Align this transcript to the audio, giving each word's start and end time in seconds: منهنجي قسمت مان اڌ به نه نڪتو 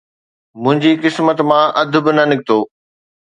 منهنجي 0.61 0.91
قسمت 1.03 1.37
مان 1.49 1.65
اڌ 1.81 1.93
به 2.03 2.11
نه 2.17 2.23
نڪتو 2.29 2.57